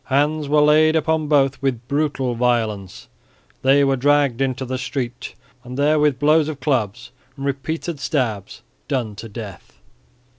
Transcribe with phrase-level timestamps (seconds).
[0.05, 3.07] Hands were laid upon both with brutal violence;
[3.61, 8.63] they were dragged into the street; and there with blows of clubs and repeated stabs
[8.87, 9.79] done to death.